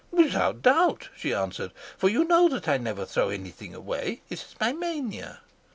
[0.09, 4.21] 'Without doubt,' she answered, 'for you know that I never throw anything away.
[4.31, 5.41] It is my mania.'